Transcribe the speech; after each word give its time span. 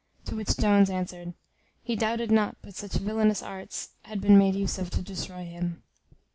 To 0.25 0.35
which 0.35 0.57
Jones 0.57 0.89
answered, 0.89 1.35
"He 1.83 1.95
doubted 1.95 2.31
not 2.31 2.57
but 2.63 2.73
such 2.73 2.93
villanous 2.93 3.43
arts 3.43 3.89
had 4.05 4.19
been 4.19 4.35
made 4.35 4.55
use 4.55 4.79
of 4.79 4.89
to 4.89 5.01
destroy 5.03 5.45
him." 5.45 5.83